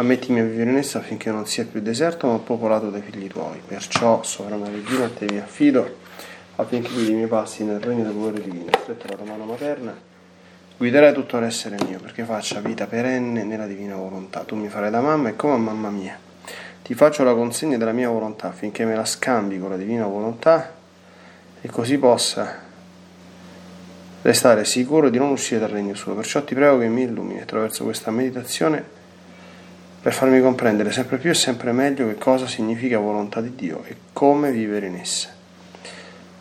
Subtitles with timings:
[0.00, 3.60] ammettimi a vivere in essa affinché non sia più deserto ma popolato dai figli tuoi.
[3.66, 5.96] Perciò, sovrana regina, a te mi affido
[6.56, 8.70] affinché guidi i miei passi nel regno del volere divino.
[8.82, 9.94] Stretta la tua mano materna,
[10.76, 14.40] guiderai tutto l'essere mio perché faccia vita perenne nella divina volontà.
[14.40, 16.18] Tu mi farai da mamma e come a mamma mia.
[16.82, 20.74] Ti faccio la consegna della mia volontà affinché me la scambi con la divina volontà
[21.60, 22.64] e così possa
[24.22, 26.14] restare sicuro di non uscire dal regno suo.
[26.14, 28.95] Perciò ti prego che mi illumini attraverso questa meditazione
[30.06, 33.96] per farmi comprendere sempre più e sempre meglio che cosa significa volontà di Dio e
[34.12, 35.30] come vivere in essa.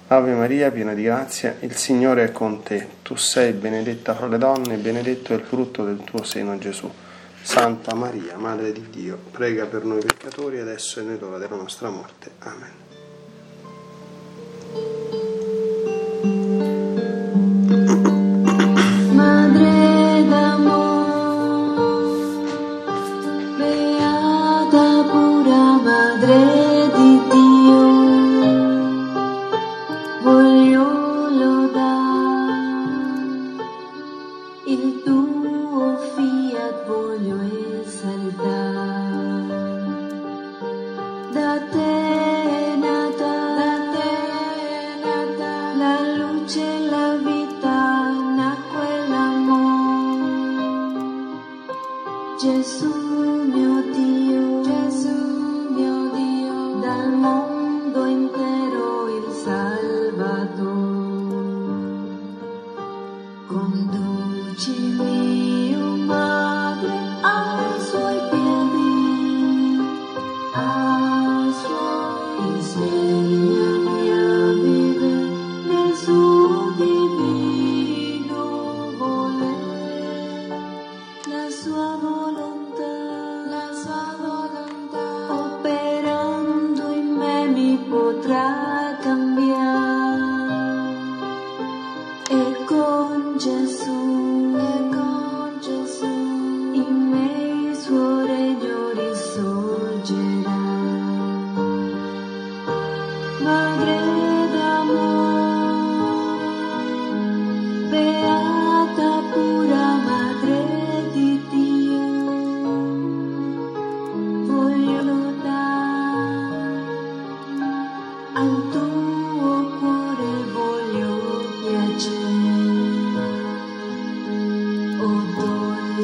[0.09, 2.87] Ave Maria, piena di grazia, il Signore è con te.
[3.01, 6.87] Tu sei benedetta fra le donne e benedetto è il frutto del tuo seno, Gesù.
[7.41, 12.29] Santa Maria, Madre di Dio, prega per noi peccatori adesso e nell'ora della nostra morte.
[12.41, 12.84] Amen.
[60.15, 60.71] salvato
[63.47, 65.14] conducimi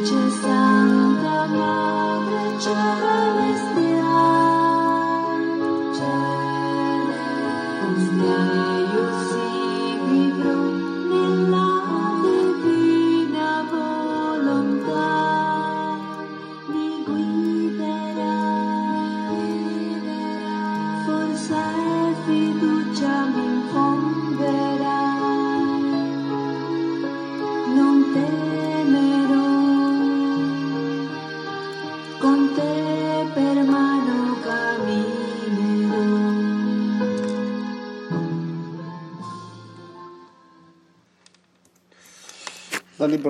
[0.03, 3.50] Just s-a îndemnat de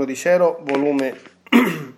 [0.02, 1.16] Libro di Cielo, volume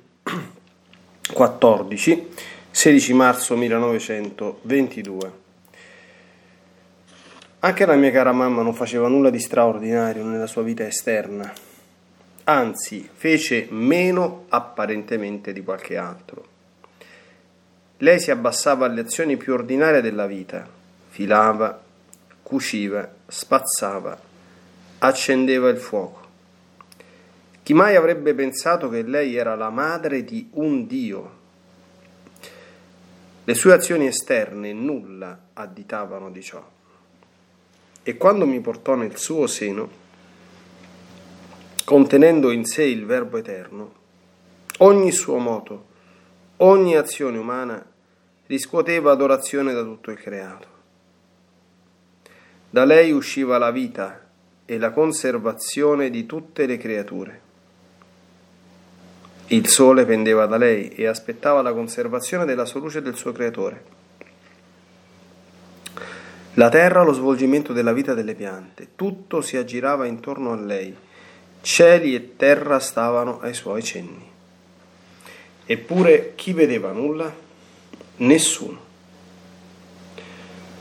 [1.32, 2.30] 14,
[2.70, 5.32] 16 marzo 1922.
[7.60, 11.54] Anche la mia cara mamma non faceva nulla di straordinario nella sua vita esterna,
[12.46, 16.46] anzi fece meno apparentemente di qualche altro.
[17.98, 20.68] Lei si abbassava alle azioni più ordinarie della vita,
[21.08, 21.82] filava,
[22.42, 24.20] cuciva, spazzava,
[25.00, 26.23] accendeva il fuoco
[27.64, 31.42] chi mai avrebbe pensato che lei era la madre di un Dio?
[33.46, 36.62] Le sue azioni esterne nulla additavano di ciò.
[38.04, 39.90] E quando mi portò nel suo seno,
[41.86, 43.94] contenendo in sé il Verbo eterno,
[44.80, 45.86] ogni suo moto,
[46.58, 47.86] ogni azione umana
[48.48, 50.68] riscuoteva adorazione da tutto il creato.
[52.70, 54.20] Da lei usciva la vita
[54.66, 57.43] e la conservazione di tutte le creature
[59.48, 64.02] Il sole pendeva da lei e aspettava la conservazione della sua luce del suo creatore.
[66.56, 70.96] La terra lo svolgimento della vita delle piante, tutto si aggirava intorno a lei,
[71.62, 74.32] cieli e terra stavano ai suoi cenni.
[75.66, 77.34] Eppure chi vedeva nulla?
[78.18, 78.92] Nessuno.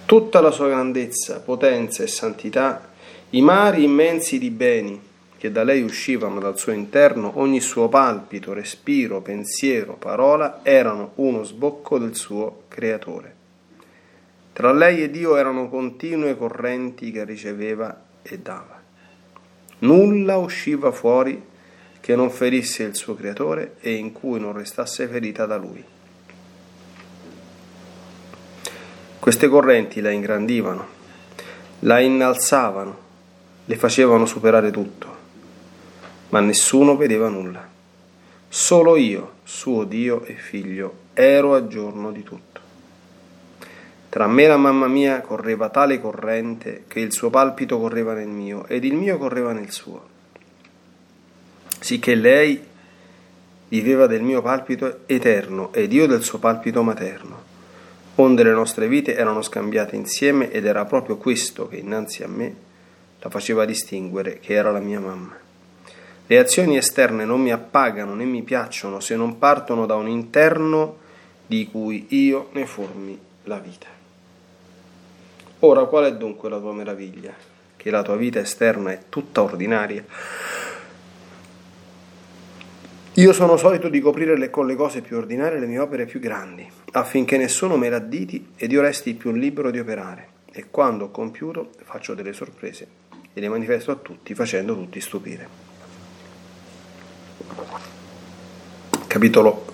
[0.04, 2.90] Tutta la sua grandezza, potenza e santità,
[3.30, 5.00] i mari immensi di beni
[5.42, 11.42] che da lei uscivano dal suo interno, ogni suo palpito, respiro, pensiero, parola, erano uno
[11.42, 13.34] sbocco del suo creatore.
[14.52, 18.80] Tra lei e Dio erano continue correnti che riceveva e dava.
[19.78, 21.42] Nulla usciva fuori
[21.98, 25.84] che non ferisse il suo creatore e in cui non restasse ferita da lui.
[29.18, 30.86] Queste correnti la ingrandivano,
[31.80, 32.96] la innalzavano,
[33.64, 35.11] le facevano superare tutto,
[36.32, 37.66] ma nessuno vedeva nulla.
[38.48, 42.60] Solo io, suo Dio e figlio, ero a giorno di tutto.
[44.10, 48.28] Tra me e la mamma mia correva tale corrente che il suo palpito correva nel
[48.28, 50.10] mio ed il mio correva nel suo
[51.82, 52.64] sicché lei
[53.68, 57.42] viveva del mio palpito eterno ed io del suo palpito materno,
[58.16, 62.54] onde le nostre vite erano scambiate insieme ed era proprio questo che innanzi a me
[63.18, 65.41] la faceva distinguere che era la mia mamma.
[66.26, 70.98] Le azioni esterne non mi appagano né mi piacciono se non partono da un interno
[71.46, 73.86] di cui io ne formi la vita.
[75.60, 77.32] Ora qual è dunque la tua meraviglia?
[77.76, 80.04] Che la tua vita esterna è tutta ordinaria
[83.16, 86.66] io sono solito di coprire con le cose più ordinarie le mie opere più grandi,
[86.92, 90.28] affinché nessuno me l'additi ed io resti più libero di operare.
[90.50, 92.86] E quando ho compiuto faccio delle sorprese
[93.34, 95.71] e le manifesto a tutti, facendo tutti stupire.
[99.06, 99.66] Capitolo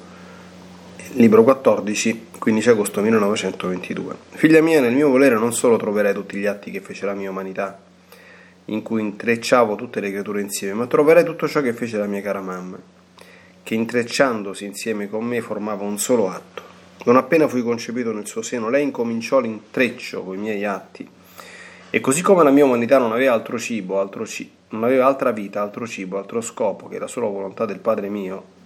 [1.13, 4.15] Libro 14, 15 agosto 1922.
[4.31, 7.31] Figlia mia, nel mio volere non solo troverai tutti gli atti che fece la mia
[7.31, 7.81] umanità,
[8.67, 12.21] in cui intrecciavo tutte le creature insieme, ma troverai tutto ciò che fece la mia
[12.21, 12.79] cara mamma
[13.69, 16.63] che intrecciandosi insieme con me formava un solo atto.
[17.05, 21.07] Non appena fui concepito nel suo seno, lei incominciò l'intreccio con i miei atti.
[21.91, 25.31] E così come la mia umanità non aveva altro cibo, altro ci- non aveva altra
[25.31, 28.57] vita, altro cibo, altro scopo che la sola volontà del Padre mio,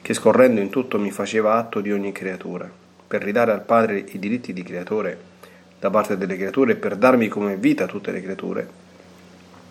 [0.00, 2.70] che scorrendo in tutto mi faceva atto di ogni creatura,
[3.06, 5.30] per ridare al Padre i diritti di creatore
[5.78, 8.68] da parte delle creature e per darmi come vita a tutte le creature,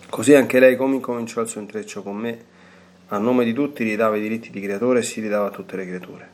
[0.08, 2.44] così anche lei come incominciò il suo intreccio con me,
[3.08, 5.86] a nome di tutti ridava i diritti di creatore e si ridava a tutte le
[5.86, 6.28] creature.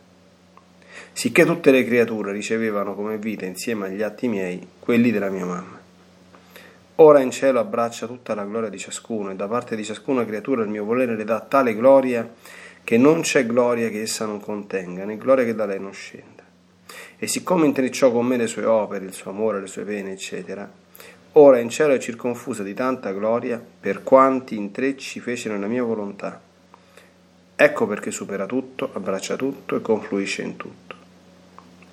[1.12, 5.77] Sicché tutte le creature ricevevano come vita insieme agli atti miei quelli della mia mamma.
[7.00, 10.62] Ora in cielo abbraccia tutta la gloria di ciascuno e da parte di ciascuna creatura
[10.62, 12.28] il mio volere le dà tale gloria
[12.82, 16.42] che non c'è gloria che essa non contenga, né gloria che da lei non scenda.
[17.16, 20.70] E siccome intrecciò con me le sue opere, il suo amore, le sue pene, eccetera,
[21.32, 26.40] ora in cielo è circonfusa di tanta gloria per quanti intrecci fece nella mia volontà
[27.60, 30.94] Ecco perché supera tutto, abbraccia tutto e confluisce in tutto.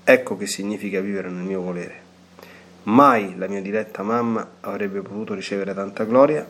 [0.03, 2.04] Ecco che significa vivere nel mio volere.
[2.85, 6.47] Mai la mia diretta mamma avrebbe potuto ricevere tanta gloria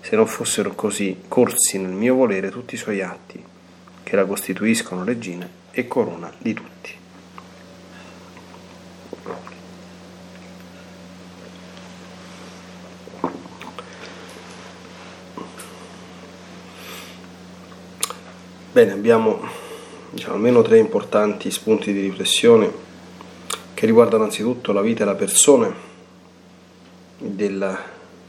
[0.00, 3.44] se non fossero così corsi nel mio volere tutti i suoi atti,
[4.02, 6.94] che la costituiscono regina e corona di tutti.
[18.72, 19.46] Bene, abbiamo
[20.08, 22.85] diciamo, almeno tre importanti spunti di riflessione
[23.76, 25.70] che riguardano anzitutto la vita e la persona
[27.18, 27.78] della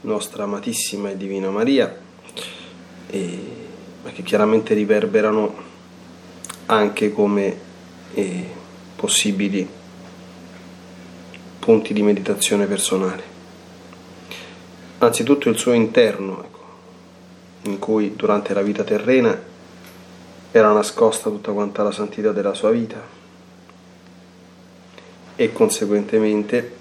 [0.02, 1.98] nostra amatissima e divina Maria,
[3.08, 3.38] e,
[4.02, 5.54] ma che chiaramente riverberano
[6.66, 7.58] anche come
[8.12, 8.46] eh,
[8.94, 9.66] possibili
[11.58, 13.22] punti di meditazione personale.
[14.98, 16.64] Anzitutto il suo interno, ecco,
[17.62, 19.34] in cui durante la vita terrena
[20.50, 23.16] era nascosta tutta quanta la santità della sua vita
[25.40, 26.72] e conseguentemente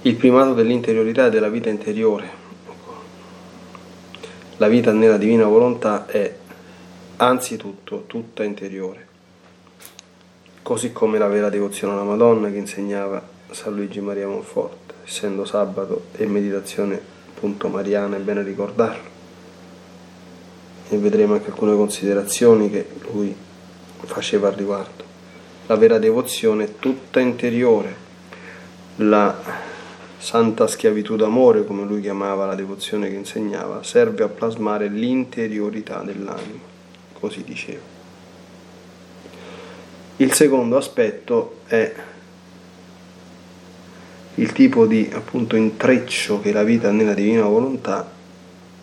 [0.00, 2.44] il primato dell'interiorità e della vita interiore.
[4.56, 6.34] La vita nella divina volontà è
[7.16, 9.06] anzitutto tutta interiore,
[10.62, 16.06] così come la vera devozione alla Madonna che insegnava San Luigi Maria Monforte, essendo sabato
[16.16, 16.98] e meditazione
[17.34, 19.10] appunto mariana, è bene ricordarlo
[20.88, 23.36] e vedremo anche alcune considerazioni che lui
[24.04, 25.04] faceva al riguardo.
[25.68, 27.92] La vera devozione è tutta interiore,
[28.96, 29.36] la
[30.16, 36.60] santa schiavitù d'amore, come lui chiamava la devozione che insegnava, serve a plasmare l'interiorità dell'anima,
[37.18, 37.82] così diceva.
[40.18, 41.94] Il secondo aspetto è
[44.36, 48.08] il tipo di appunto intreccio che la vita nella divina volontà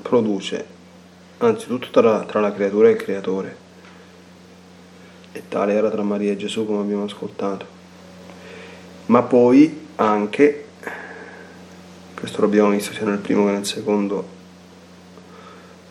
[0.02, 0.66] produce
[1.38, 3.63] anzitutto tra, tra la creatura e il creatore
[5.34, 7.66] e tale era tra Maria e Gesù come abbiamo ascoltato
[9.08, 10.66] ma poi anche
[12.14, 14.26] questo l'abbiamo visto sia nel primo che nel secondo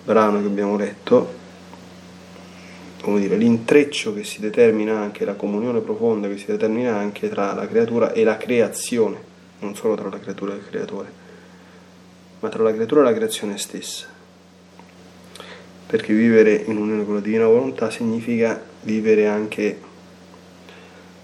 [0.05, 1.41] brano che abbiamo letto
[3.03, 7.53] come dire, l'intreccio che si determina anche, la comunione profonda che si determina anche tra
[7.53, 9.31] la creatura e la creazione
[9.63, 11.13] non solo tra la creatura e il creatore,
[12.41, 14.07] ma tra la creatura e la creazione stessa.
[15.87, 19.81] Perché vivere in unione con la divina volontà significa vivere anche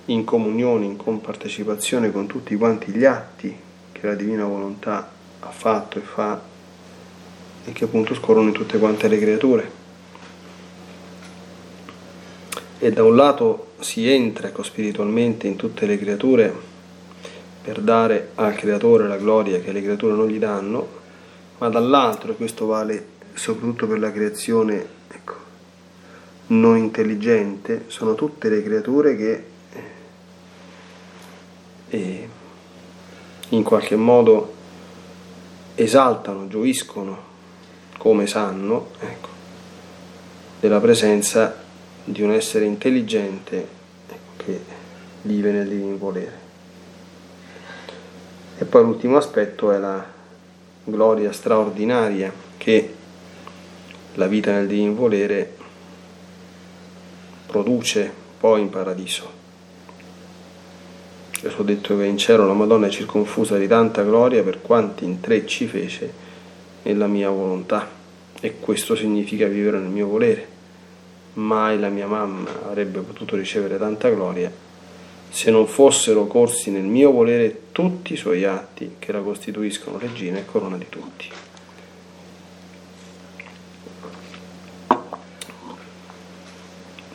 [0.07, 3.55] in comunione, in compartecipazione con tutti quanti gli atti
[3.93, 5.11] che la divina volontà
[5.41, 6.41] ha fatto e fa
[7.65, 9.71] e che appunto scorrono in tutte quante le creature.
[12.79, 16.67] E da un lato si entra ecco, spiritualmente in tutte le creature
[17.63, 20.97] per dare al creatore la gloria che le creature non gli danno,
[21.59, 25.35] ma dall'altro, e questo vale soprattutto per la creazione ecco,
[26.49, 29.45] non intelligente, sono tutte le creature che
[31.91, 32.29] eh,
[33.51, 34.55] in qualche modo
[35.75, 37.27] esaltano, gioiscono,
[37.99, 39.29] come sanno, ecco,
[40.61, 41.65] della presenza
[42.05, 43.69] di un essere intelligente
[44.09, 44.61] ecco, che
[45.23, 46.47] vive nel divino volere.
[48.59, 50.05] E poi l'ultimo aspetto è la
[50.85, 52.95] gloria straordinaria che
[54.15, 55.58] la vita nel divino volere
[57.49, 59.37] produce poi in paradiso.
[61.43, 65.05] Io ho detto che in cielo la Madonna è circonfusa di tanta gloria per quanti
[65.05, 66.13] intrecci fece
[66.83, 67.89] nella mia volontà
[68.41, 70.57] e questo significa vivere nel mio volere.
[71.35, 74.53] Mai la mia mamma avrebbe potuto ricevere tanta gloria
[75.31, 80.39] se non fossero corsi nel mio volere tutti i suoi atti che la costituiscono regina
[80.39, 81.31] e corona di tutti.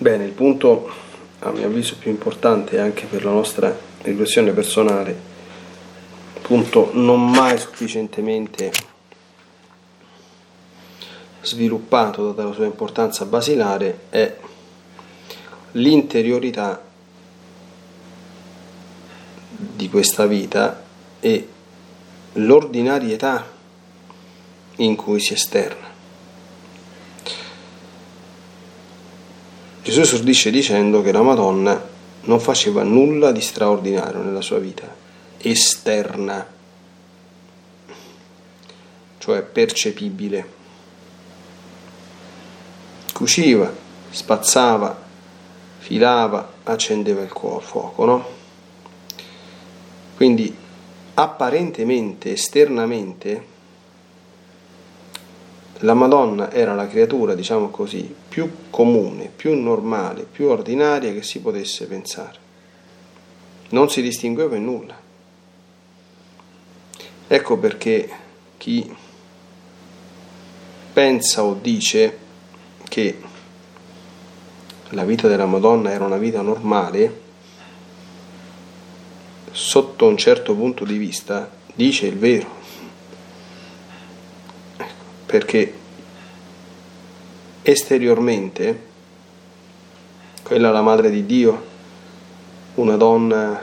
[0.03, 0.91] Bene, il punto
[1.39, 5.17] a mio avviso più importante anche per la nostra riflessione personale,
[6.41, 8.69] punto non mai sufficientemente
[11.41, 14.35] sviluppato data la sua importanza basilare, è
[15.71, 16.83] l'interiorità
[19.47, 20.83] di questa vita
[21.21, 21.47] e
[22.33, 23.49] l'ordinarietà
[24.75, 25.92] in cui si esterna.
[29.83, 31.89] Gesù esordisce dicendo che la Madonna
[32.21, 34.87] non faceva nulla di straordinario nella sua vita,
[35.39, 36.47] esterna,
[39.17, 40.61] cioè percepibile.
[43.11, 43.71] Cuciva,
[44.09, 45.01] spazzava,
[45.79, 48.25] filava, accendeva il fuoco, no?
[50.15, 50.55] Quindi
[51.15, 53.47] apparentemente, esternamente,
[55.79, 61.39] la Madonna era la creatura, diciamo così, più comune, più normale, più ordinaria che si
[61.39, 62.39] potesse pensare.
[63.69, 64.99] Non si distingueva in nulla.
[67.27, 68.09] Ecco perché
[68.57, 68.91] chi
[70.93, 72.17] pensa o dice
[72.89, 73.21] che
[74.89, 77.21] la vita della Madonna era una vita normale,
[79.51, 82.49] sotto un certo punto di vista dice il vero,
[84.75, 85.81] ecco, perché
[87.63, 88.91] esteriormente
[90.43, 91.71] quella la madre di Dio,
[92.75, 93.59] una donna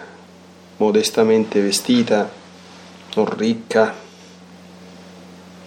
[0.78, 2.28] modestamente vestita,
[3.14, 3.95] non ricca,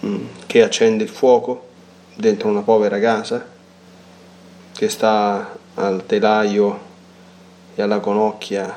[0.04, 1.68] mm, che accende il fuoco
[2.14, 3.46] dentro una povera casa,
[4.72, 6.80] che sta al telaio
[7.76, 8.76] e alla conocchia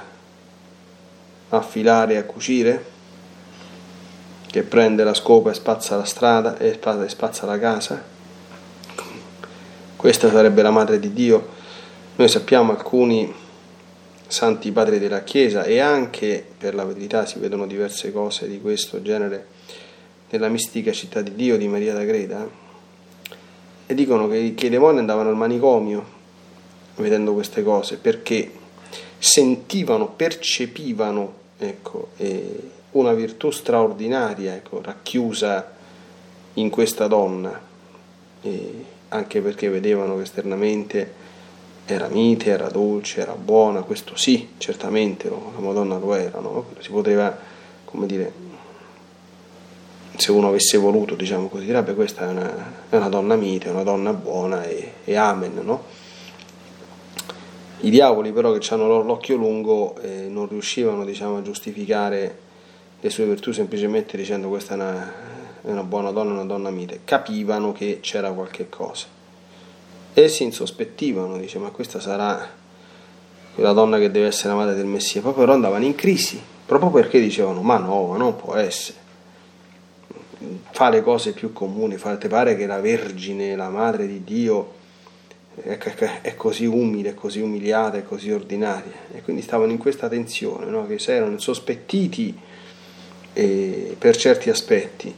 [1.50, 2.86] a filare e a cucire,
[4.46, 8.16] che prende la scopa e spazza la strada e spazza la casa.
[9.98, 11.48] Questa sarebbe la madre di Dio.
[12.18, 13.34] Noi sappiamo alcuni
[14.28, 19.02] santi padri della Chiesa e anche per la verità si vedono diverse cose di questo
[19.02, 19.48] genere
[20.30, 22.48] nella mistica città di Dio di Maria da Greda
[23.88, 26.06] e dicono che, che i demoni andavano al manicomio
[26.98, 28.52] vedendo queste cose perché
[29.18, 32.10] sentivano, percepivano ecco,
[32.92, 35.76] una virtù straordinaria ecco, racchiusa
[36.54, 37.60] in questa donna,
[39.10, 41.14] anche perché vedevano che esternamente
[41.86, 46.66] era mite, era dolce, era buona, questo sì, certamente la Madonna lo era, no?
[46.80, 47.36] si poteva,
[47.86, 48.32] come dire,
[50.18, 53.72] se uno avesse voluto, diciamo così, direbbe questa è una, è una donna mite, è
[53.72, 55.84] una donna buona e, e amen, no?
[57.82, 62.38] I diavoli però che hanno l'occhio lungo eh, non riuscivano diciamo, a giustificare
[63.00, 65.14] le sue virtù semplicemente dicendo questa è una,
[65.62, 69.06] una buona donna, una donna mite, capivano che c'era qualche cosa
[70.14, 72.48] e si insospettivano, dice ma questa sarà
[73.54, 76.90] quella donna che deve essere la madre del Messia, poi però andavano in crisi, proprio
[76.90, 79.06] perché dicevano ma no, ma non può essere
[80.72, 84.76] fa le cose più comuni, fate pare che la Vergine, la Madre di Dio,
[85.64, 88.94] è così umile, è così umiliata, è così ordinaria.
[89.12, 90.86] E quindi stavano in questa tensione, no?
[90.86, 92.38] che si erano sospettiti
[93.34, 95.14] eh, per certi aspetti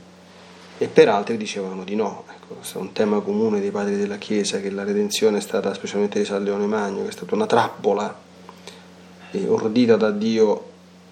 [0.81, 2.23] e per altri dicevano di no.
[2.33, 5.73] Ecco, questo è un tema comune dei padri della Chiesa, che la redenzione è stata,
[5.73, 8.17] specialmente di San Leone Magno, che è stata una trappola
[9.31, 10.67] eh, ordita da Dio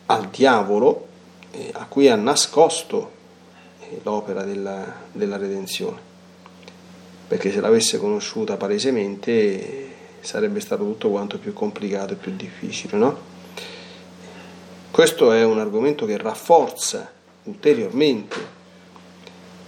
[0.05, 1.07] al diavolo,
[1.51, 3.12] eh, a cui ha nascosto
[4.03, 6.00] l'opera della, della redenzione,
[7.27, 12.97] perché se l'avesse conosciuta palesemente sarebbe stato tutto quanto più complicato e più difficile.
[12.97, 13.19] No?
[14.91, 17.12] Questo è un argomento che rafforza
[17.43, 18.55] ulteriormente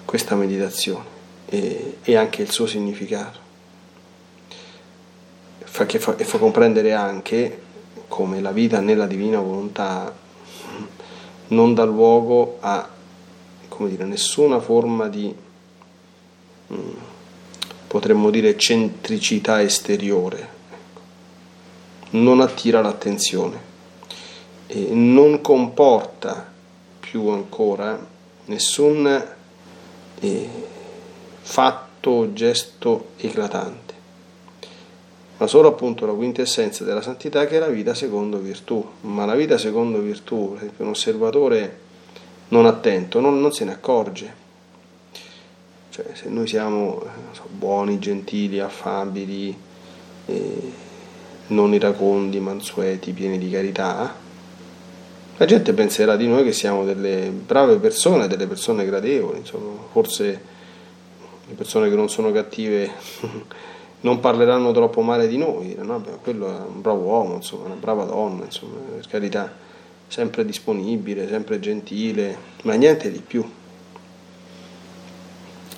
[0.09, 1.05] questa meditazione
[1.45, 3.37] e, e anche il suo significato.
[5.59, 7.61] Fa, fa, e fa comprendere anche
[8.07, 10.11] come la vita nella divina volontà
[11.49, 12.89] non dà luogo a
[13.77, 15.31] dire, nessuna forma di,
[16.73, 16.89] mm,
[17.85, 20.49] potremmo dire, centricità esteriore,
[22.11, 23.61] non attira l'attenzione
[24.65, 26.51] e non comporta
[26.99, 28.07] più ancora
[28.45, 29.37] nessun
[30.19, 30.49] eh,
[31.41, 33.93] fatto o gesto eclatante,
[35.37, 39.35] ma solo appunto la quintessenza della santità che è la vita secondo virtù, ma la
[39.35, 41.87] vita secondo virtù, un osservatore
[42.49, 44.47] non attento, non, non se ne accorge.
[45.89, 49.55] Cioè, se noi siamo so, buoni, gentili, affabili,
[50.25, 50.71] eh,
[51.47, 54.13] non iracondi, mansueti, pieni di carità,
[55.39, 60.41] la gente penserà di noi che siamo delle brave persone, delle persone gradevoli, insomma, forse
[61.47, 62.91] le persone che non sono cattive
[64.01, 67.75] non parleranno troppo male di noi, no, beh, quello è un bravo uomo, insomma, una
[67.75, 69.49] brava donna, insomma, per carità
[70.07, 73.41] sempre disponibile, sempre gentile, ma niente di più.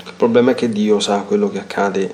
[0.04, 2.14] Il problema è che Dio sa quello che accade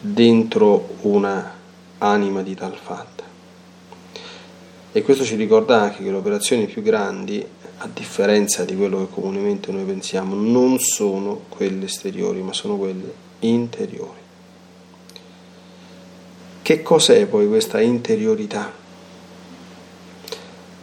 [0.00, 1.52] dentro una
[1.98, 3.17] anima di tal fatta.
[4.92, 7.44] E questo ci ricorda anche che le operazioni più grandi,
[7.78, 13.12] a differenza di quello che comunemente noi pensiamo, non sono quelle esteriori, ma sono quelle
[13.40, 14.18] interiori.
[16.62, 18.72] Che cos'è poi questa interiorità?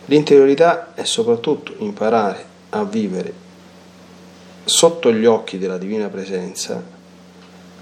[0.06, 3.34] L'interiorità è soprattutto imparare a vivere
[4.66, 6.84] sotto gli occhi della divina presenza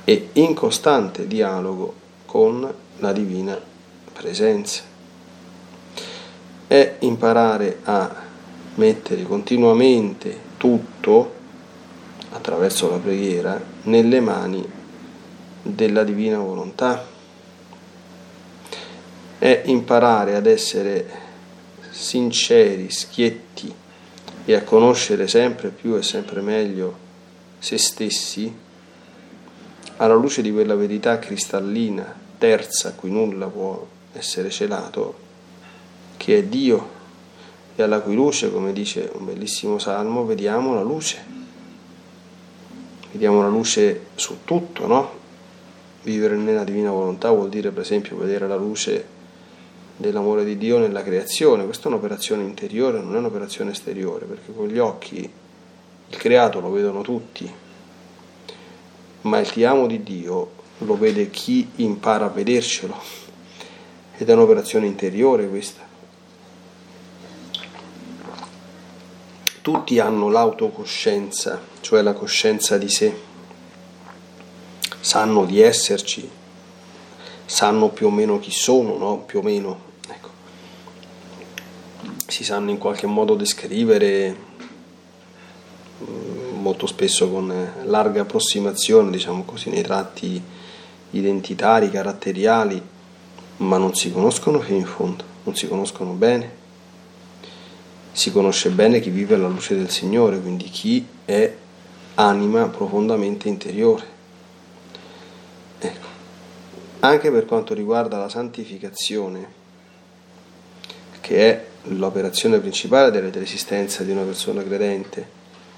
[0.05, 1.93] e in costante dialogo
[2.25, 3.59] con la divina
[4.11, 4.92] presenza.
[6.73, 8.11] È imparare a
[8.77, 11.33] mettere continuamente tutto
[12.31, 14.67] attraverso la preghiera nelle mani
[15.61, 17.05] della divina volontà.
[19.37, 21.07] È imparare ad essere
[21.91, 23.71] sinceri, schietti
[24.43, 26.97] e a conoscere sempre più e sempre meglio
[27.59, 28.51] se stessi,
[29.97, 35.22] alla luce di quella verità cristallina, terza, a cui nulla può essere celato,
[36.23, 36.89] che è Dio
[37.75, 41.21] e alla cui luce, come dice un bellissimo salmo, vediamo la luce.
[43.11, 45.11] Vediamo la luce su tutto, no?
[46.03, 49.05] Vivere nella divina volontà vuol dire, per esempio, vedere la luce
[49.97, 51.65] dell'amore di Dio nella creazione.
[51.65, 55.29] Questa è un'operazione interiore, non è un'operazione esteriore, perché con gli occhi
[56.09, 57.51] il creato lo vedono tutti,
[59.23, 62.95] ma il ti amo di Dio lo vede chi impara a vedercelo.
[64.15, 65.91] Ed è un'operazione interiore questa.
[69.63, 73.17] Tutti hanno l'autocoscienza, cioè la coscienza di sé,
[74.99, 76.29] sanno di esserci,
[77.45, 79.19] sanno più o meno chi sono, no?
[79.19, 79.91] più o meno,
[82.27, 84.35] si sanno in qualche modo descrivere
[86.03, 90.41] mm, molto spesso con larga approssimazione, diciamo così, nei tratti
[91.11, 92.81] identitari, caratteriali,
[93.57, 96.62] ma non si conoscono fino in fondo, non si conoscono bene.
[98.15, 101.51] Si conosce bene chi vive alla luce del Signore, quindi chi è
[102.13, 104.05] anima profondamente interiore.
[105.79, 106.07] Ecco.
[106.99, 109.61] Anche per quanto riguarda la santificazione,
[111.21, 115.27] che è l'operazione principale dell'esistenza di una persona credente,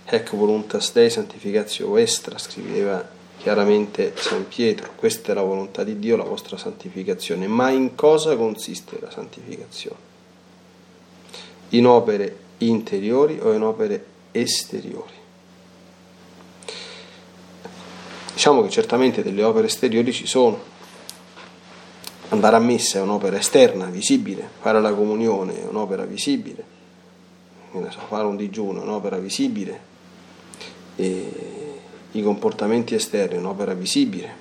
[0.04, 6.17] ec voluntas Dei santificatio estra, scriveva chiaramente San Pietro, questa è la volontà di Dio,
[6.17, 7.48] la vostra santificazione.
[7.48, 10.14] Ma in cosa consiste la santificazione?
[11.69, 15.13] In opere interiori o in opere esteriori?
[18.34, 20.73] Diciamo che certamente delle opere esteriori ci sono.
[22.30, 26.63] Andare a messa è un'opera esterna, visibile, fare la comunione è un'opera visibile,
[28.08, 29.80] fare un digiuno è un'opera visibile.
[30.95, 31.54] E
[32.12, 34.36] i comportamenti esterni è un'opera visibile,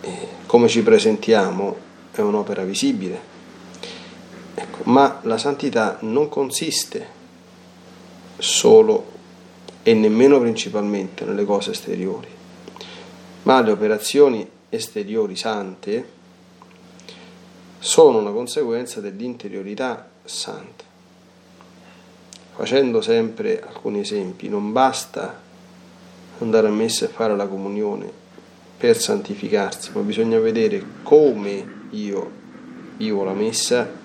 [0.00, 1.76] e come ci presentiamo
[2.12, 3.32] è un'opera visibile,
[4.54, 7.22] ecco, ma la santità non consiste
[8.38, 9.12] solo
[9.82, 12.28] e nemmeno principalmente nelle cose esteriori,
[13.42, 16.12] ma le operazioni esteriori sante
[17.78, 20.84] sono una conseguenza dell'interiorità santa.
[22.54, 25.42] Facendo sempre alcuni esempi, non basta
[26.38, 28.10] andare a messa e fare la comunione
[28.78, 32.30] per santificarsi, ma bisogna vedere come io
[32.96, 34.02] vivo la messa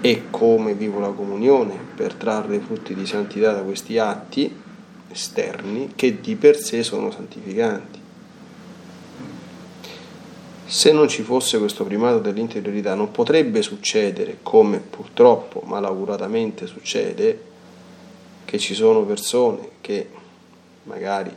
[0.00, 4.64] e come vivo la comunione per trarre frutti di santità da questi atti
[5.10, 8.04] esterni che di per sé sono santificanti.
[10.66, 17.40] Se non ci fosse questo primato dell'interiorità non potrebbe succedere, come purtroppo malauguratamente succede,
[18.44, 20.08] che ci sono persone che
[20.84, 21.34] magari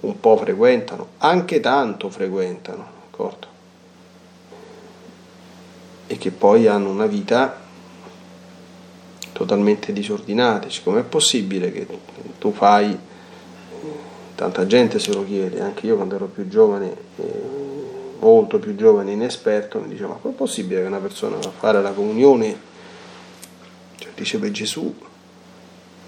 [0.00, 3.46] un po' frequentano, anche tanto frequentano, d'accordo?
[6.06, 7.63] E che poi hanno una vita
[9.34, 10.68] totalmente disordinata.
[10.82, 11.86] Com'è possibile che
[12.38, 12.96] tu fai,
[14.36, 17.42] tanta gente se lo chiede, anche io quando ero più giovane, eh,
[18.20, 21.82] molto più giovane, inesperto, mi diceva, ma com'è possibile che una persona va a fare
[21.82, 22.56] la comunione,
[23.96, 24.94] cioè riceve Gesù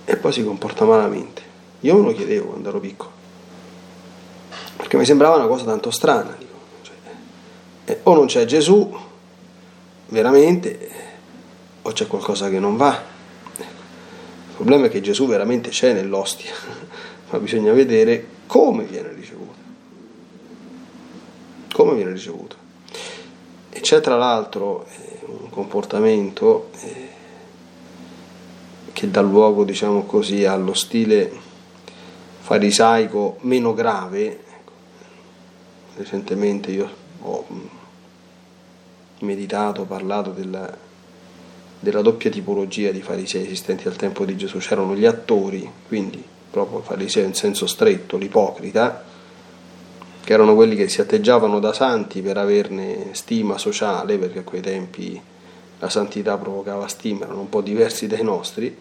[0.05, 1.43] e poi si comporta malamente?
[1.81, 3.11] Io me lo chiedevo quando ero piccolo,
[4.77, 6.35] perché mi sembrava una cosa tanto strana.
[6.39, 6.95] Dico, cioè,
[7.87, 8.97] eh, o non c'è Gesù,
[10.11, 10.91] veramente,
[11.83, 13.15] o c'è qualcosa che non va.
[14.59, 16.51] Il problema è che Gesù veramente c'è nell'ostia,
[17.29, 19.55] ma bisogna vedere come viene ricevuto.
[21.75, 22.57] Come viene ricevuto.
[23.69, 27.09] E c'è tra l'altro eh, un comportamento eh,
[28.95, 31.31] che dà luogo, diciamo così, allo stile
[32.41, 34.73] farisaico meno grave, ecco,
[35.97, 36.91] recentemente io
[37.21, 37.45] ho
[39.19, 40.86] meditato, parlato della,
[41.79, 46.81] della doppia tipologia di farisei esistenti al tempo di Gesù, c'erano gli attori, quindi proprio
[46.81, 49.05] fariseo in senso stretto, l'ipocrita,
[50.25, 54.63] che erano quelli che si atteggiavano da santi per averne stima sociale, perché a quei
[54.63, 55.21] tempi
[55.79, 58.77] la santità provocava stima, erano un po' diversi dai nostri,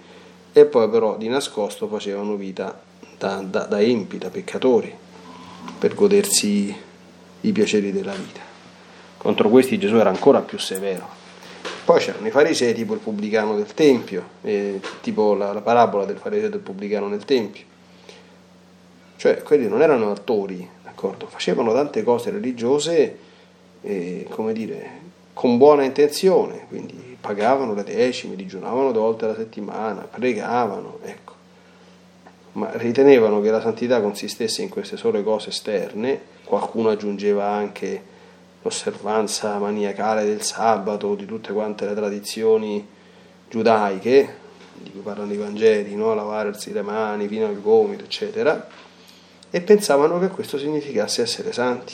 [0.54, 2.82] e poi però di nascosto facevano vita
[3.18, 4.94] da, da, da empi, da peccatori,
[5.78, 6.74] per godersi
[7.42, 8.42] i piaceri della vita.
[9.18, 11.24] Contro questi Gesù era ancora più severo.
[11.86, 16.18] Poi c'erano i farisei tipo il pubblicano del Tempio, eh, tipo la, la parabola del
[16.18, 17.64] fariseo del pubblicano nel Tempio.
[19.18, 21.28] Cioè quelli non erano attori, d'accordo?
[21.28, 23.18] Facevano tante cose religiose,
[23.82, 24.90] eh, come dire,
[25.34, 31.34] con buona intenzione, quindi pagavano le decime, digiunavano due volte alla settimana, pregavano, ecco
[32.56, 38.14] ma ritenevano che la santità consistesse in queste sole cose esterne, qualcuno aggiungeva anche
[38.66, 42.86] l'osservanza maniacale del sabato, di tutte quante le tradizioni
[43.48, 44.38] giudaiche,
[44.74, 46.16] di cui parlano i Vangeli, no?
[46.16, 48.68] lavarsi le mani fino al gomito, eccetera,
[49.52, 51.94] e pensavano che questo significasse essere santi,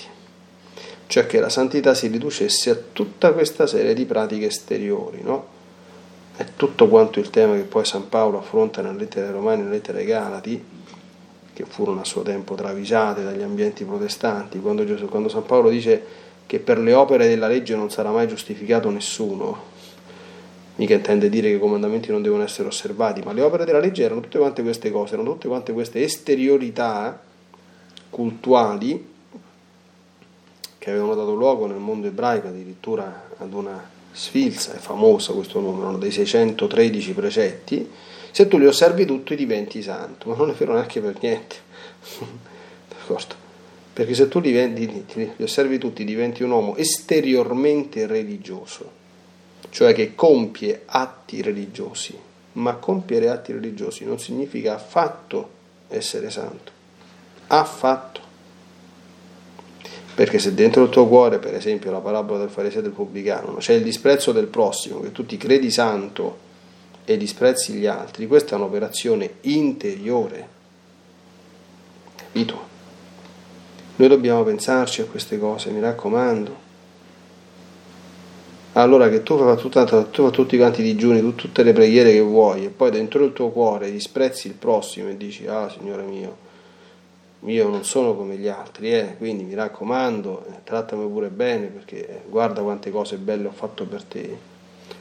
[1.07, 5.60] cioè che la santità si riducesse a tutta questa serie di pratiche esteriori, no?
[6.38, 9.63] è tutto quanto il tema che poi San Paolo affronta nelle lettere ai Romani e
[9.63, 10.63] nelle lettere Galati,
[11.51, 16.29] che furono a suo tempo travisate dagli ambienti protestanti, quando, Gesù, quando San Paolo dice
[16.45, 19.69] che per le opere della legge non sarà mai giustificato nessuno,
[20.75, 24.04] mica intende dire che i comandamenti non devono essere osservati, ma le opere della legge
[24.04, 27.21] erano tutte quante queste cose, erano tutte quante queste esteriorità
[28.10, 29.10] cultuali
[30.77, 35.89] che avevano dato luogo nel mondo ebraico addirittura ad una sfilza, è famoso questo numero,
[35.89, 37.89] uno dei 613 precetti,
[38.32, 41.56] se tu li osservi tutti diventi santo, ma non è vero neanche per niente.
[42.89, 43.40] D'accordo?
[43.93, 48.99] Perché se tu li, li, li osservi tutti diventi un uomo esteriormente religioso,
[49.69, 52.17] cioè che compie atti religiosi,
[52.54, 55.49] ma compiere atti religiosi non significa affatto
[55.89, 56.71] essere santo,
[57.47, 58.19] affatto.
[60.13, 63.73] Perché se dentro il tuo cuore, per esempio la parabola del fariseo del pubblicano, c'è
[63.73, 66.49] il disprezzo del prossimo, che tu ti credi santo
[67.04, 70.47] e disprezzi gli altri, questa è un'operazione interiore.
[72.15, 72.70] Capito?
[73.97, 76.69] Noi dobbiamo pensarci a queste cose, mi raccomando.
[78.73, 82.13] Allora che tu fai, tutta, tu fai tutti quanti i digiuni, tu, tutte le preghiere
[82.13, 86.04] che vuoi e poi dentro il tuo cuore disprezzi il prossimo e dici, ah Signore
[86.04, 86.38] mio,
[87.41, 92.08] io non sono come gli altri, eh, quindi mi raccomando, eh, trattami pure bene perché
[92.08, 94.38] eh, guarda quante cose belle ho fatto per te.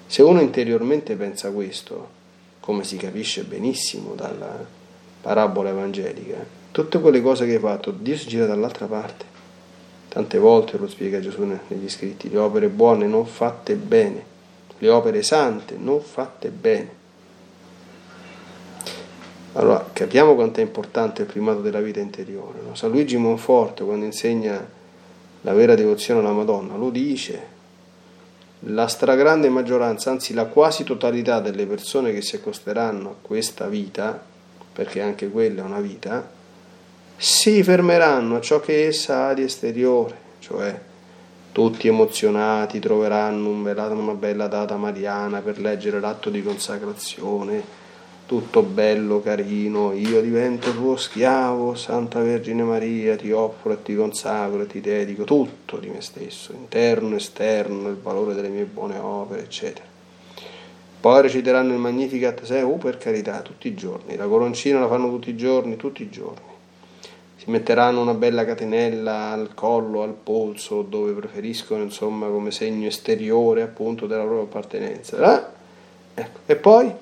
[0.05, 2.09] Se uno interiormente pensa questo,
[2.59, 4.65] come si capisce benissimo dalla
[5.21, 9.25] parabola evangelica, tutte quelle cose che hai fatto, Dio si gira dall'altra parte.
[10.09, 14.25] Tante volte lo spiega Gesù negli scritti, le opere buone non fatte bene,
[14.79, 16.99] le opere sante non fatte bene.
[19.55, 22.61] Allora, capiamo quanto è importante il primato della vita interiore.
[22.65, 22.75] No?
[22.75, 24.65] San Luigi Monforte, quando insegna
[25.41, 27.59] la vera devozione alla Madonna, lo dice.
[28.65, 34.23] La stragrande maggioranza, anzi la quasi totalità delle persone che si accosteranno a questa vita,
[34.73, 36.39] perché anche quella è una vita,
[37.23, 40.81] si fermeranno a ciò che essa ha di esteriore, cioè
[41.53, 47.79] tutti emozionati troveranno una bella data mariana per leggere l'atto di consacrazione
[48.31, 54.63] tutto bello, carino, io divento tuo schiavo, Santa Vergine Maria, ti offro e ti consacro
[54.63, 59.43] e ti dedico tutto di me stesso, interno, esterno, il valore delle mie buone opere,
[59.43, 59.85] eccetera.
[61.01, 65.09] Poi reciteranno il Magnificat se, uh, per carità, tutti i giorni, la coroncina la fanno
[65.09, 66.50] tutti i giorni, tutti i giorni.
[67.41, 73.63] Si metteranno una bella catenella al collo, al polso, dove preferiscono, insomma, come segno esteriore
[73.63, 75.39] appunto della loro appartenenza.
[75.39, 76.21] Eh?
[76.21, 76.41] Ecco.
[76.45, 76.93] E poi?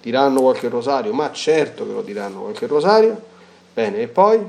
[0.00, 1.12] Diranno qualche rosario?
[1.12, 3.20] Ma certo che lo diranno qualche rosario.
[3.74, 4.40] Bene, e poi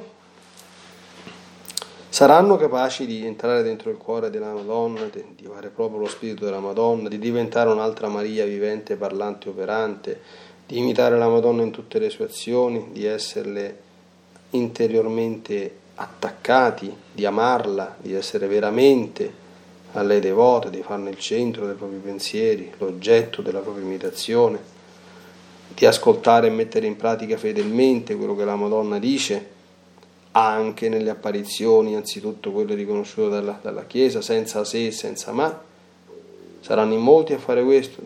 [2.07, 6.61] saranno capaci di entrare dentro il cuore della Madonna, di fare proprio lo spirito della
[6.61, 10.21] Madonna, di diventare un'altra Maria vivente, parlante, operante,
[10.65, 13.91] di imitare la Madonna in tutte le sue azioni, di esserle
[14.53, 19.41] interiormente attaccati, di amarla, di essere veramente
[19.93, 24.73] a lei devote, di farne il centro dei propri pensieri, l'oggetto della propria imitazione
[25.75, 29.51] di ascoltare e mettere in pratica fedelmente quello che la Madonna dice,
[30.31, 35.61] anche nelle apparizioni, anzitutto quello riconosciuto dalla, dalla Chiesa, senza se e senza ma.
[36.59, 38.01] Saranno in molti a fare questo.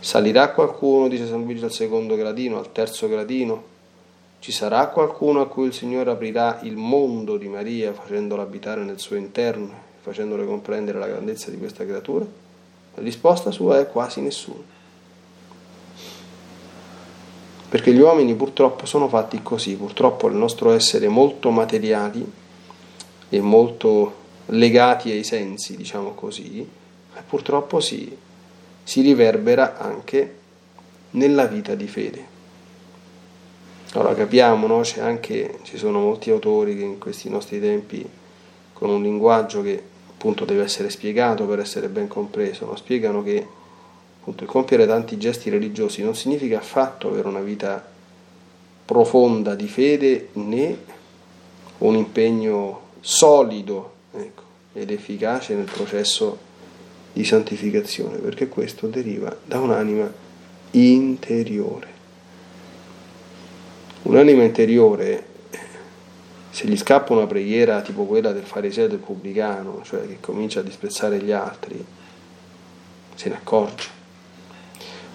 [0.00, 3.69] Salirà qualcuno, dice San Luigi, al secondo gradino, al terzo gradino.
[4.40, 8.98] Ci sarà qualcuno a cui il Signore aprirà il mondo di Maria facendolo abitare nel
[8.98, 12.24] suo interno, facendole comprendere la grandezza di questa creatura?
[12.94, 14.78] La risposta sua è quasi nessuno
[17.70, 22.28] perché gli uomini purtroppo sono fatti così, purtroppo il nostro essere molto materiali
[23.28, 24.14] e molto
[24.46, 26.68] legati ai sensi, diciamo così,
[27.28, 28.14] purtroppo si,
[28.82, 30.38] si riverbera anche
[31.10, 32.38] nella vita di fede.
[33.92, 34.82] Allora capiamo, no?
[34.98, 38.08] Anche, ci sono molti autori che in questi nostri tempi,
[38.72, 42.76] con un linguaggio che appunto deve essere spiegato per essere ben compreso, no?
[42.76, 43.46] spiegano che
[44.20, 47.82] Appunto, compiere tanti gesti religiosi non significa affatto avere una vita
[48.84, 50.76] profonda di fede né
[51.78, 54.42] un impegno solido ecco,
[54.74, 56.48] ed efficace nel processo
[57.14, 60.12] di santificazione, perché questo deriva da un'anima
[60.72, 61.89] interiore.
[64.02, 65.24] Un'anima interiore,
[66.50, 70.62] se gli scappa una preghiera tipo quella del fariseo del pubblicano, cioè che comincia a
[70.62, 71.84] disprezzare gli altri,
[73.14, 73.88] se ne accorge.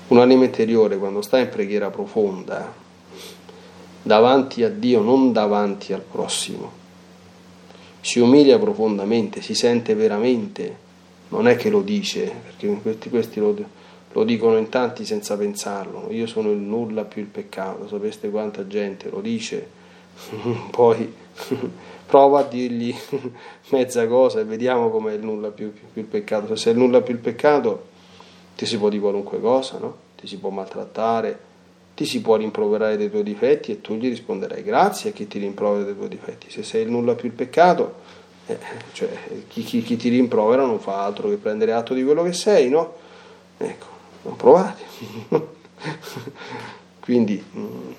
[0.07, 2.71] Un'anima interiore quando sta in preghiera profonda,
[4.03, 6.83] davanti a Dio, non davanti al prossimo,
[8.01, 10.77] si umilia profondamente, si sente veramente,
[11.29, 13.55] non è che lo dice, perché questi, questi lo,
[14.15, 18.65] lo dicono in tanti senza pensarlo, io sono il nulla più il peccato, sapeste quanta
[18.65, 19.67] gente lo dice,
[20.71, 21.13] poi
[22.07, 22.95] prova a dirgli
[23.71, 26.79] mezza cosa e vediamo com'è il nulla più, più, più il peccato, se è il
[26.79, 27.87] nulla più il peccato
[28.55, 29.97] ti si può dire qualunque cosa, no?
[30.17, 31.37] ti si può maltrattare,
[31.93, 35.39] ti si può rimproverare dei tuoi difetti e tu gli risponderai grazie a chi ti
[35.39, 36.49] rimprovera dei tuoi difetti.
[36.49, 37.95] Se sei il nulla più il peccato,
[38.45, 38.57] eh,
[38.93, 39.09] cioè,
[39.49, 42.69] chi, chi, chi, ti rimprovera non fa altro che prendere atto di quello che sei,
[42.69, 42.93] no?
[43.57, 43.94] Ecco,
[44.25, 44.83] non provate.
[46.99, 47.91] Quindi mm,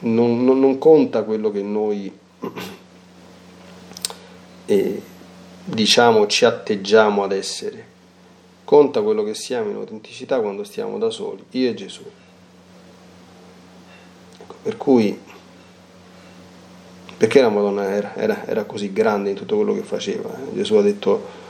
[0.00, 2.10] non, non, non, conta quello che noi
[4.66, 5.02] eh,
[5.64, 7.92] diciamo ci atteggiamo ad essere
[8.64, 12.02] Conta quello che siamo in autenticità quando stiamo da soli, io e Gesù.
[14.40, 15.20] Ecco, per cui,
[17.18, 20.34] perché la Madonna era, era, era, così grande in tutto quello che faceva?
[20.54, 21.42] Gesù ha detto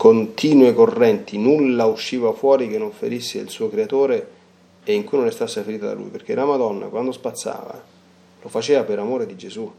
[0.00, 4.30] continue correnti, nulla usciva fuori che non ferisse il suo creatore
[4.82, 7.84] e in cui non restasse ferita da lui, perché la Madonna quando spazzava
[8.40, 9.70] lo faceva per amore di Gesù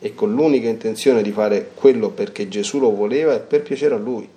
[0.00, 3.98] e con l'unica intenzione di fare quello perché Gesù lo voleva e per piacere a
[3.98, 4.28] lui.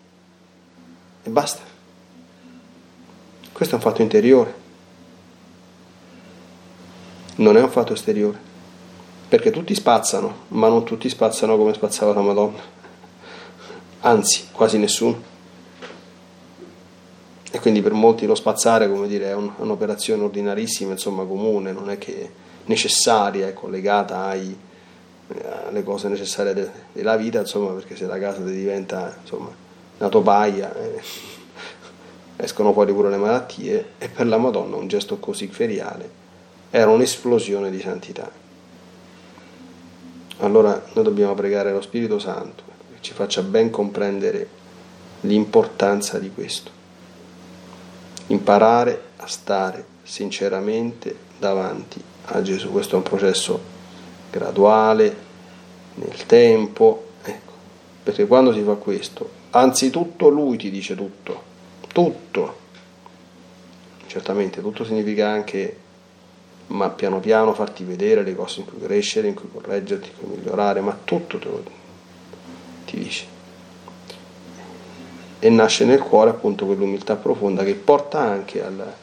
[1.24, 1.64] E basta.
[3.52, 4.54] Questo è un fatto interiore,
[7.38, 8.38] non è un fatto esteriore,
[9.28, 12.81] perché tutti spazzano, ma non tutti spazzano come spazzava la Madonna,
[14.02, 15.30] anzi quasi nessuno.
[17.54, 21.98] E quindi per molti lo spazzare, dire, è un, un'operazione ordinarissima, insomma comune, non è
[21.98, 22.32] che
[22.66, 24.58] necessaria, è collegata ai,
[25.66, 29.50] alle cose necessarie de, della vita, insomma, perché se la casa ti diventa insomma,
[29.98, 30.76] una topaia...
[30.76, 31.30] Eh,
[32.44, 36.20] escono fuori pure le malattie e per la Madonna un gesto così feriale
[36.72, 38.30] era un'esplosione di santità.
[40.38, 42.64] Allora noi dobbiamo pregare lo Spirito Santo
[43.02, 44.48] ci faccia ben comprendere
[45.22, 46.72] l'importanza di questo.
[48.28, 52.72] Imparare a stare sinceramente davanti a Gesù.
[52.72, 53.60] Questo è un processo
[54.32, 55.30] graduale,
[55.96, 57.52] nel tempo, ecco,
[58.04, 61.50] perché quando si fa questo, anzitutto Lui ti dice tutto
[61.92, 62.60] tutto.
[64.08, 65.78] Certamente tutto significa anche,
[66.68, 70.38] ma piano piano farti vedere le cose in cui crescere, in cui correggerti, in cui
[70.38, 71.72] migliorare, ma tutto te lo ti
[72.98, 73.26] dice.
[75.40, 78.94] E nasce nel cuore appunto quell'umiltà profonda che porta anche al,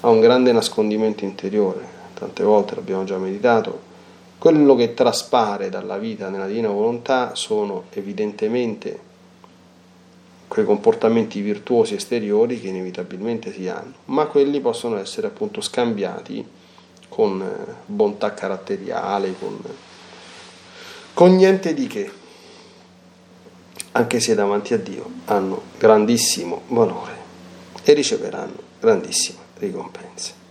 [0.00, 1.92] a un grande nascondimento interiore.
[2.14, 3.92] Tante volte l'abbiamo già meditato.
[4.38, 9.12] Quello che traspare dalla vita nella divina volontà sono evidentemente
[10.46, 16.46] quei comportamenti virtuosi esteriori che inevitabilmente si hanno, ma quelli possono essere appunto scambiati
[17.08, 19.58] con eh, bontà caratteriale, con,
[21.12, 22.10] con niente di che,
[23.96, 27.12] anche se davanti a Dio hanno grandissimo valore
[27.84, 30.43] e riceveranno grandissime ricompense.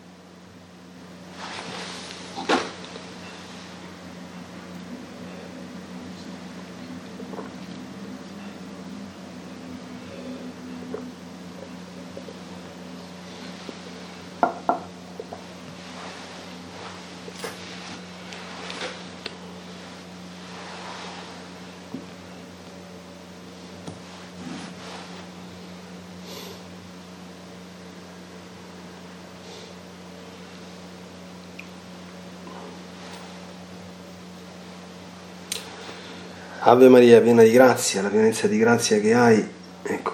[36.65, 39.45] Ave Maria, piena di grazia, la pienezza di grazia che hai,
[39.83, 40.13] ecco,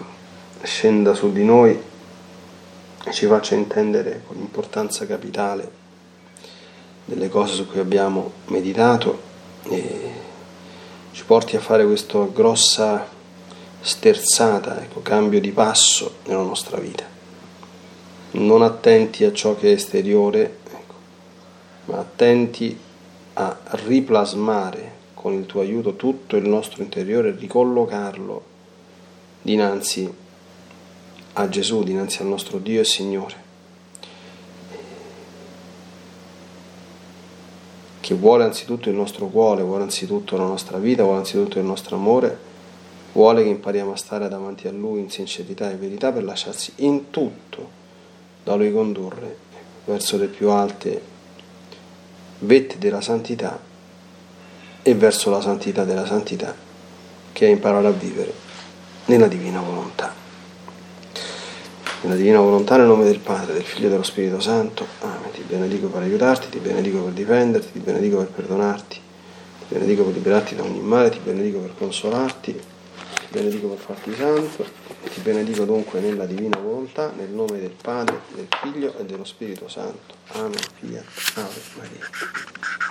[0.63, 1.79] scenda su di noi
[3.03, 5.71] e ci faccia intendere con l'importanza capitale
[7.05, 9.21] delle cose su cui abbiamo meditato
[9.65, 10.11] e
[11.11, 13.07] ci porti a fare questa grossa
[13.79, 17.03] sterzata, ecco, cambio di passo nella nostra vita.
[18.31, 20.95] Non attenti a ciò che è esteriore, ecco,
[21.85, 22.75] ma attenti
[23.33, 24.88] a riplasmare
[25.19, 28.41] con il tuo aiuto tutto il nostro interiore, ricollocarlo
[29.41, 30.09] dinanzi
[31.33, 33.35] a Gesù, dinanzi al nostro Dio e Signore,
[37.99, 41.97] che vuole anzitutto il nostro cuore, vuole anzitutto la nostra vita, vuole anzitutto il nostro
[41.97, 42.39] amore,
[43.11, 47.09] vuole che impariamo a stare davanti a Lui in sincerità e verità per lasciarsi in
[47.09, 47.69] tutto
[48.41, 49.35] da Lui condurre
[49.83, 51.01] verso le più alte
[52.39, 53.67] vette della santità
[54.81, 56.55] e verso la santità della santità,
[57.31, 58.33] che è imparare a vivere
[59.05, 60.13] nella divina volontà.
[62.01, 64.87] Nella divina volontà, nel nome del Padre, del Figlio e dello Spirito Santo.
[65.01, 65.31] Amen.
[65.33, 70.13] Ti benedico per aiutarti, ti benedico per difenderti, ti benedico per perdonarti, ti benedico per
[70.13, 74.65] liberarti da ogni male, ti benedico per consolarti, ti benedico per farti santo,
[75.13, 79.67] ti benedico dunque nella divina volontà, nel nome del Padre, del Figlio e dello Spirito
[79.67, 80.15] Santo.
[80.33, 80.59] Amen.
[80.79, 81.05] Fiat.
[81.35, 82.89] Ave Maria.